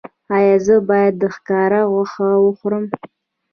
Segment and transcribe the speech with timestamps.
[0.35, 2.85] ایا زه باید د ښکار غوښه وخورم؟